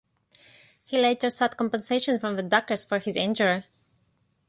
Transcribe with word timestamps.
He 0.83 0.99
later 0.99 1.29
sought 1.29 1.57
compensation 1.57 2.17
from 2.19 2.35
the 2.35 2.41
Dockers 2.41 2.83
for 2.83 2.97
his 2.97 3.15
injury. 3.15 3.63